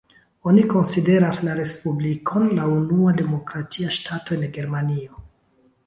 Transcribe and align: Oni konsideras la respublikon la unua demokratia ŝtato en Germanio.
Oni 0.51 0.61
konsideras 0.71 1.41
la 1.49 1.53
respublikon 1.59 2.49
la 2.61 2.65
unua 2.79 3.15
demokratia 3.23 3.95
ŝtato 3.99 4.39
en 4.41 4.49
Germanio. 4.59 5.25